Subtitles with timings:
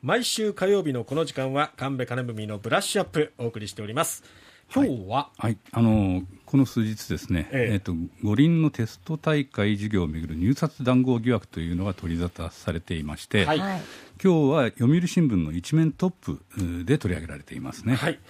[0.00, 4.22] 毎週火曜日のこの時間は神戸金文のブラッシュアップお送りしております。
[4.72, 7.72] 今日は、はい、あのこの数日ですね、ええ。
[7.74, 13.58] えっと五輪のテスト大会事業をめぐる入札談合疑惑というのが取り沙汰されていまして、はい。
[13.58, 13.80] はい。
[14.22, 17.96] 今日は読売新聞の一面トップで取り上げられていますね。
[17.96, 18.20] はい。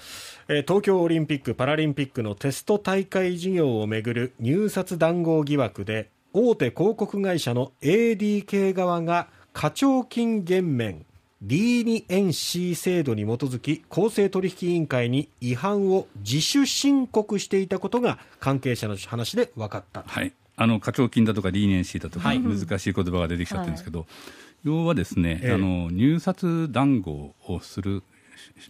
[0.49, 11.05] えー東京オリンピック・パラリンピックのテスト大会事業をめぐる入札談合疑惑で大手広告会社の ADK 側が課徴金減免
[11.45, 20.03] D2NC 制度に基づき公正取引委員会に違反を自主申告していたことが関係者の話で分かった。
[20.07, 22.41] はい、あの課徴金だとかリーニエンシーだとか、はい。
[22.41, 24.07] 難しい言葉が出てきちゃってるんですけど、
[24.65, 25.53] 要はですね、ええ。
[25.53, 28.03] あの入札談合をする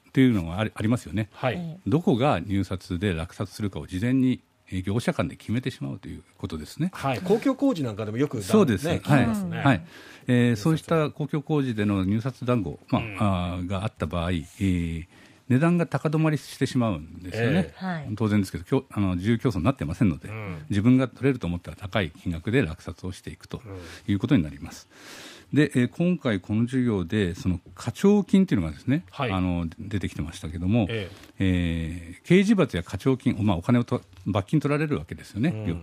[0.08, 1.30] っていうのがありますよね。
[1.32, 6.90] はい、どこが入札で落札するかを事前にえー業者間で決めてしまうということですね。
[6.94, 9.64] はい、公共工事なんかでもよくそうです、ね、聞はい。
[9.64, 9.86] はい。
[10.26, 15.06] えーそうした公共工事での入札談合、まああーがあった場合、えー
[15.48, 18.08] 値段が高止まりしてしまうんですよね、ええはい。
[18.16, 20.66] 当然ですけど、きょあの自由競争になってませんので、ん。
[20.68, 23.62] 自分が取れると思ったら高い金額で落札をしていくと
[24.06, 24.88] いうことになります。
[24.88, 29.30] で、えー今回、この授業で、その課徴金というのがですね、はい。
[29.30, 32.18] あの出てきてましたけども、ええ。
[32.22, 35.68] ー刑事罰や課徴金、まあ、お金をと罰金取られるわけですよね、うん。
[35.68, 35.76] よ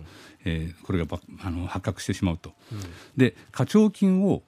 [0.44, 2.52] えーこれがばあの発覚してしまうと、
[3.16, 4.42] で課徴金を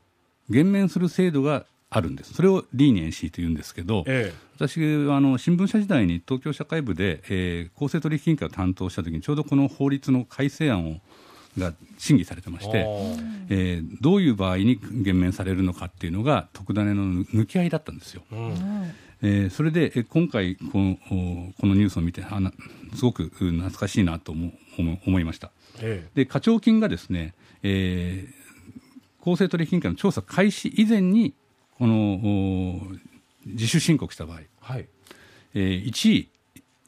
[0.48, 11.00] 減免する制度があるんです、それをリーニエンシーというんですけど、え私はあの新聞社時代に東京社会部で、えー公正取引委員会を担当したときに、ちょうどこの法律の改正案を
[11.56, 12.84] が審議されてまして、
[13.50, 18.22] えーどういう場合に減免されるのかっていうのが、特ダネの抜き合いだったんですよ。
[19.22, 22.52] えーそれで、えー今回この、おこのニュースを見て、あな
[22.94, 25.50] すごくうん懐かしいなと思思思いました。
[25.80, 28.38] えで課徴金がですね、えー
[29.20, 31.34] 公正取引委員会の調査開始以前に
[31.78, 32.80] このお
[33.46, 34.86] 自主申告した場合、はい
[35.54, 36.28] えー1位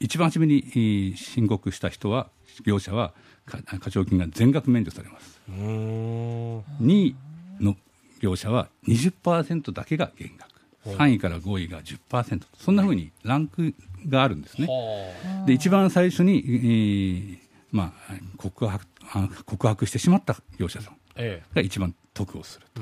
[0.01, 2.29] 一番初めにえー申告した人は
[2.65, 3.13] 業者は
[3.45, 5.39] か課徴金が全額免除されます。
[5.49, 6.59] うーん。
[6.81, 7.15] 2位
[7.59, 7.75] の
[8.19, 10.51] 業者は20%だけが減額。
[10.85, 13.75] 3位から5位が10%そんなふうにランク
[14.09, 17.37] があるんですね、はで一番最初に、えー
[17.71, 22.81] まあ、告白あ告白してしまった業者さんえが一番得をすると、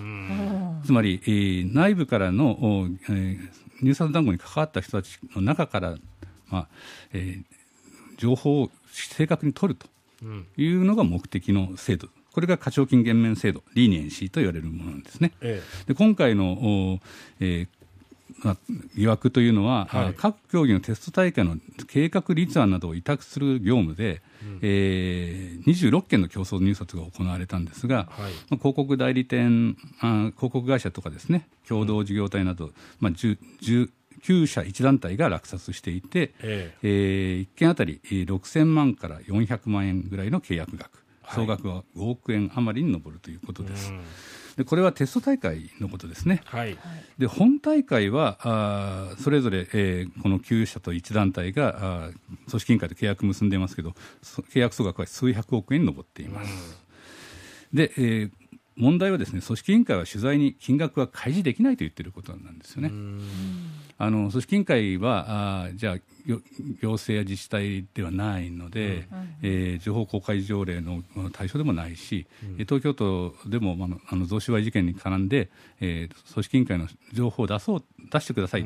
[0.85, 3.50] つまり、えー内部からの、おえー
[3.81, 5.96] 入札談合に関わった人たちの中から、
[6.49, 6.67] まあ
[7.13, 7.43] えー
[8.17, 9.87] 情報を正確に取ると
[10.23, 10.45] うん。
[10.57, 15.31] いうのが目的の制度、これが課徴金減免制度、リーニエンシーと言われるものなんですね。
[15.39, 16.99] えで今回の、お
[17.39, 18.57] えーまあ、
[18.97, 20.05] 疑惑というのは、はい。
[20.07, 21.55] あ各競技のテスト大会の
[21.87, 24.21] 計画立案などを委託する業務で、
[24.61, 28.31] えー26件の競争入札が行われたんですが、えはい。
[28.49, 33.89] まあ、広告代理店あ、広告会社とかですね、共同事業体など、まあ、10
[34.24, 41.00] 19社1団体が落札していて、ええー、1件あたりえー6000万から400万円ぐらいの契約額、はい
[41.31, 43.91] 総額は5億円余りに上るということえです。
[43.91, 44.02] うん
[44.58, 46.41] でこれはテスト大会のことですね。
[46.46, 46.78] はい
[47.18, 52.13] で本大会はあーそれぞれ、えーこの9社と1団体があー
[52.50, 56.84] 組織委員会と契約結んでいますけどそ契約総額は数百億円に上っています。
[57.72, 58.31] で、えー
[58.79, 62.91] 問題はですね組織委員会は取材に金額は開示できないと言っていることなんですよね。
[64.01, 65.95] あの組織委員会はあーじゃあ
[66.25, 66.41] よ
[66.81, 69.07] 行政や自治体ではないので、
[69.41, 72.25] えー情報公開条例のうん対象でもないし、
[72.57, 75.50] えー東京都でも、まああの、あの贈収賄事件に絡んで、
[75.81, 78.66] えー組織委員会の情報を出そう出してください、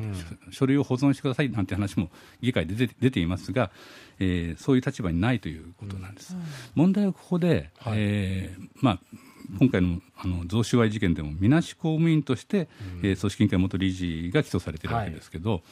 [0.50, 2.10] 書類を保存してくださいなんて話も
[2.40, 3.72] 議会で出て出ていますが、
[4.20, 6.36] えーそういう立場にないということなんです。
[6.76, 7.94] 問題はここで、はい。
[7.96, 8.98] えーまあ
[9.58, 12.68] 今回のあの贈収賄事件でもみなし公務員として、
[13.02, 15.62] えー組織委員会元理事が起訴されているわけですけど、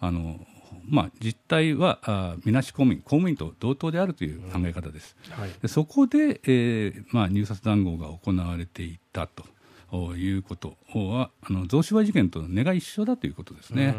[0.00, 0.44] あの
[0.88, 5.16] まあ、実態はあみなし公務員、公務員と同等であるという考え方です。
[5.30, 9.44] はいでそこで、えーまあ、入札談合が行われていたと
[10.16, 13.94] いうことは、あの贈収賄事件と根が一緒だということですね。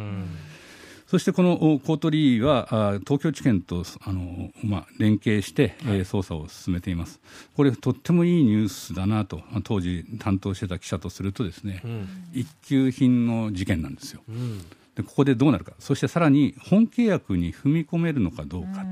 [1.11, 7.19] うんそしてこのおコートリーはあ東京地検とあの、まあ、連携して、えー捜査を進めています。
[7.55, 14.21] これとってもいいニュースだなとまあ当時担当してた記者とするとですね、うん一級品の事件なんですよ。
[14.29, 14.61] うん
[14.95, 18.85] でここでどうなるか、そしてさらに本契約に踏み込めるのかどうか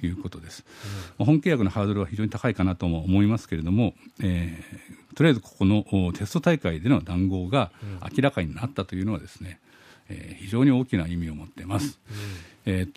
[0.00, 0.64] ということです。
[1.18, 7.72] まあ本契約のハードルは非常に高いかなとも思いますけれども、えーとりあえずここのおテスト大会での談合が
[8.16, 9.58] 明らかになったというのはですね、
[10.10, 11.98] えー非常に大きな意味を持っています。
[12.66, 12.90] えー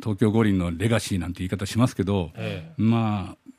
[0.00, 3.50] 東京五輪のレガシーなんて言い方しますけど、えまあ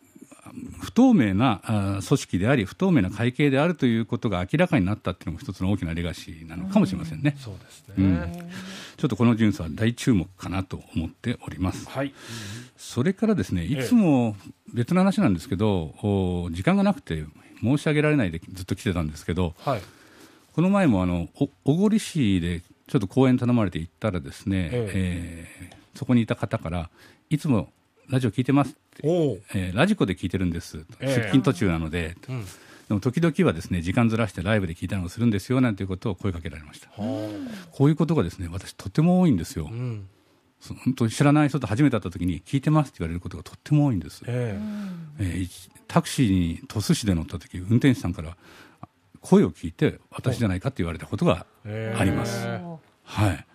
[0.79, 1.61] 不透明な
[2.07, 7.35] 組織であり、不透明な会計であるということが明らかになったっていうのも一つの大きなレガシーなのかもしれませんね。
[7.39, 8.49] そうですね、うん、
[8.97, 11.89] ちょっとこのニュースは大注目かなと思っております。
[11.89, 12.13] はい、
[12.77, 14.35] それからですね、いつも
[14.73, 15.93] 別の話なんですけど、
[16.51, 17.23] 時間がなくて
[17.61, 19.81] 申し上げられないでずっと来てたんですけど、はい、
[20.53, 21.29] この前もあの
[21.63, 25.69] 小郡市でちょっと講演頼まれて行ったらですね、ええ。
[25.95, 26.89] ー、そこにいた方から
[27.29, 27.69] いつも
[28.09, 29.07] ラジオ聞いてますって、
[29.53, 32.43] えー、ラジコで聞いてるんです、えー、出勤途中なので、うん、
[32.89, 40.09] でも時々はですね時間ずらしてライブで聞いたりもするんですよなんていうことを声かけられました、こういうことがですね私とても多いんですよ、うん、
[40.83, 48.35] 本当に知らない人と初めて会った時に聞いてますって言われることがとっても多いんです、えー、えー、タクシーに鳥栖市で乗った時運転手さんから
[49.21, 52.47] 声を聞いて私じゃないかって言われたことがあります、
[53.03, 53.45] はい。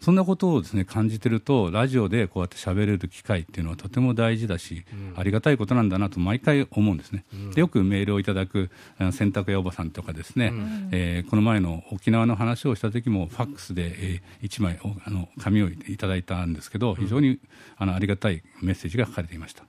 [0.00, 17.40] そんなことをですね感じてるとラジオでこうやって喋れる機会っていうのはとても大事だし、うん、ありがたいことなんだなと毎回思うんですね、うん、でよくメールをいただく洗濯屋おばさんとかですね、うん、えー、この前の沖縄の話をした時もファックスで、えー、1枚あの紙をいただいたんですけど非常に
[17.76, 19.64] あのありがたいメッセージが書かれていました、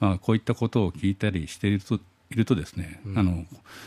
[0.00, 2.00] まあ、こういったことを聞いたりしていると
[2.30, 3.44] いるとですね、うん、あの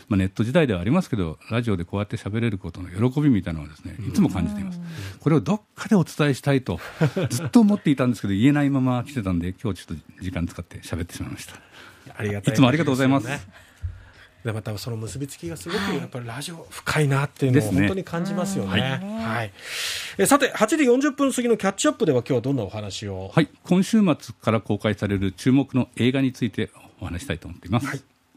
[0.08, 4.80] まあ、ネット時代ではありますけどラジオでこうやって喋れることの喜びみたいなのはですねいつも感じています、
[5.20, 6.78] これをどっかでお伝えしたいと
[7.30, 11.54] ずっと思っていたんですけど言えないまま来てたんで今日ちょっと時間使って喋ってしまいました。
[12.16, 13.28] ありがたい、いつもありがとうございます、
[14.44, 18.98] でまたその結びつきがすごくやっぱりラジオ深いなっていうのを本当に感じますよね。
[18.98, 19.52] ねはい、
[20.18, 23.30] えさて8時40分過ぎのキャッチアップでは今日はどんなお話を？
[23.34, 23.48] はい。
[23.62, 26.70] 今週末から公開される注目の映画について
[27.00, 27.86] お話したいと思っています。
[27.86, 28.02] はい